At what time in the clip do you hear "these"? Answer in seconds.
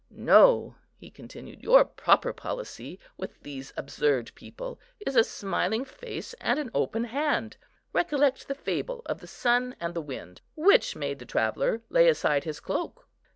3.43-3.71